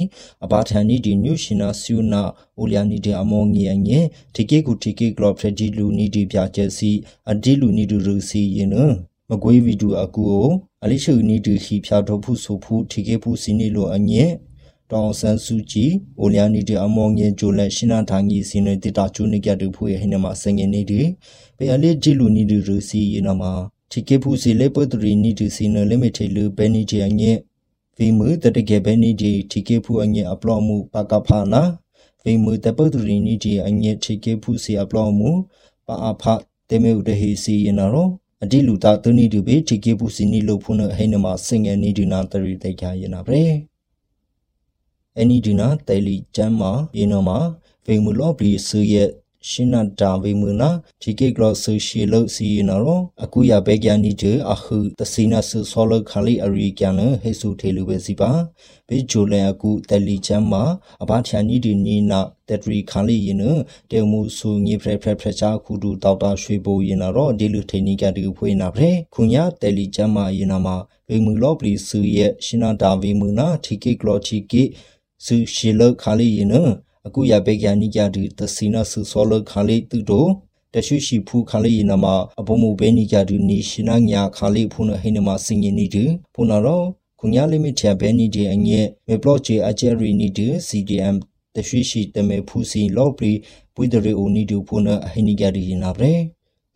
[0.44, 2.22] အဘာထန်နီဒီညူရှင်နာဆူနာ
[2.58, 6.90] အိုလျာနီဒီအမောငီအငယ်တီကေကူတီကေဂလော့ဖရဒီလူနီဒီပြကျက်စီ
[7.30, 8.76] အဒီလူနီဒီရူစီရင်န
[9.30, 10.48] မကွေးဗီဒူအကူကို
[10.84, 14.30] အလိရှုနီဒီခီဖြာတော့ဖုဆိုဖုတီကေဖုစီနီလိုအငယ်
[14.90, 21.00] တောင်ဆန်စုကြည်အိုလျာနီဒီအမောငယ်ဂျိုလက်ရှင်းနာထိုင်ကြီးစင်းနေတတာချူနီကတူဖူရဲ့ဟင်းနမှာစငင်နေဒီ
[21.56, 23.52] ပေအလေးဂျီလူနီဒီရူစီရင်နမှာ
[23.90, 27.32] ချီကေဖူစီလေပတရီနီဒီစီနလီမီတေလူဘဲနီဂျီအငဲ
[27.96, 31.62] ဗီမူတတကေဘဲနီဂျီချီကေဖူအငဲအပလော့မှုပကဖာနာ
[32.22, 35.30] ဗီမူတပတရီနီဂျီအငဲချီကေဖူစီအပလော့မှု
[35.86, 36.24] ပါအဖ
[36.68, 38.08] တေမေဥတဟီစီယနာရော
[38.44, 43.46] အဒီလူတာတနီတူဘေချီကေဖူစီနီလို့ဖုန်ဟိနမစင်ငယ်နီဒီနာတရီတေချာယနာပရေ
[45.20, 47.30] အနီဒီနာတဲလီချမ်းမာယေနမ
[47.86, 49.08] ဗီမူလော့ဘလီဆူရဲ့
[49.48, 50.70] ရှင်နာဒါဝေမနာ
[51.02, 58.30] ဒီကေကလောဆိုရှီလောစီနာရောအခုရဘေကျန်နီတအခုတစီနာဆူဆောလခါလီအရီကျန်ဟေဆူထေလူပဲစီပါ
[58.88, 60.62] ဘေဂျိုလန်အခုတယ်လီချမ်းမှာ
[61.02, 63.38] အဘာချန်နီဒီနီနာတက်ထရီခါလီရင်
[63.90, 70.76] တေမူဆူငေဖရဖရဖရချာခုဒူတောက်တာရွှေပိုရင်နာတော့ဒီလူထိန်နီကတူဖွေးနာဖရဲခုညာတယ်လီချမ်းမှာရင်နာမှာ
[71.08, 74.62] ဝေမူလော့ပလီဆူရဲ့ရှင်နာဒါဝေမူနာတီကေကလောချီကေ
[75.24, 76.50] ဆူရှီလောခါလီရင်
[77.06, 80.26] အခုရဘေကယာနိကြတူတစီနာဆူဆောလခါလေးတူတို
[80.74, 82.04] တရှိရှိဖူခါလေးနမ
[82.40, 86.82] အဘမူဘေနိကြတူနီရှင်နာညာခါလေးဖုန်ဟိနမစင်ရင်နီတူဖုန်ရော
[87.20, 91.16] ခုညာလိမစ်ချဘဲနီဒီအငဲမေဘလော့ချေအချယ်ရီနီတူ CDM
[91.54, 93.32] တရှိရှိတမေဖူစီလော့ပရီ
[93.74, 96.14] ပွေဒရီအိုနီတူဖုန်ဟိနိကြရီနာဗရေ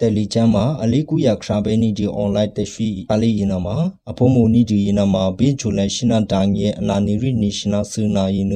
[0.04, 3.76] တယ်လီချမ်းမှာအလေးကူရခရာဘဲနီဒီအွန်လိုင်းတရှိအလေးရင်မှာ
[4.10, 8.54] အဖို့မိုနီဒီရင်မှာဘေဂျူလန်ရှင်နာဒိုင်ရဲ့အနာနီရီနေရှင်နာဆူနာရင်န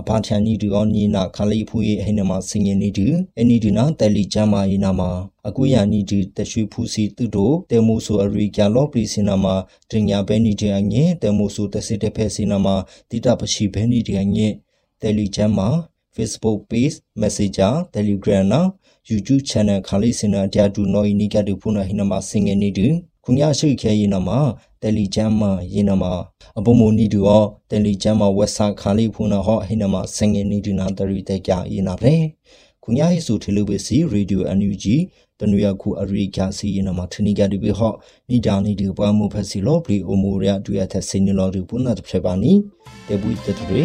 [0.00, 3.06] အဖာချန်နီဒီအောနီနာခလေးဖူရဲ့ဟိနမှာစင်ရင်နီဒီ
[3.40, 5.10] အနီဒီနာတယ်လီချမ်းမှာရင်မှာ
[5.48, 9.54] အကူယာနီဒီတရှိဖူစီသူတို့တေမိုဆိုအရီကျန်လော့ပရီစင်နာမှာ
[9.90, 12.74] တင်ညာဘဲနီဒီအငဲတေမိုဆိုတစစ်တဲ့ဖဲစင်နာမှာ
[13.10, 14.48] တိတာပရှိဘဲနီဒီအငဲ
[15.00, 15.70] တယ်လီချမ်းမှာ
[16.16, 18.68] Facebook page Messenger Telegram နော်
[19.10, 22.86] YouTube channel ခါလေးစင်နာတရားတူနော်ဤနိကတူဖုနာဟိနမစင်ငယ်နေတူ
[23.24, 24.38] ခုညာရှိခဲရင်နမှာ
[24.82, 26.12] တယ်လီဂျမ်မှာရင်နမှာ
[26.58, 32.14] အဘမိုနီတူရောတယ်လီဂျမ်မှာဝက်ဆာခါလေးဖုနာဟောဟိနမစင်ငယ်နေတူနာတရီတဲ့ကြရင်နာပဲ
[32.84, 34.84] ခုညာဟိစုထေလူပဲစီရေဒီယို NUG
[35.38, 37.92] တနွေခုအရိကစီရင်နမှာထနီကတူပဲဟော
[38.30, 42.52] နိဒါနီတူပွားမှုဖက်စီလောဘလီအိုမိုရတူရတဲ့စင်နလောတူပုနာတဖရပါနီ
[43.06, 43.84] တေဘူးတတရီ